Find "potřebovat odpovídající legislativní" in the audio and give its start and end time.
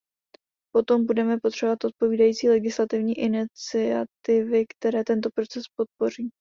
1.43-3.13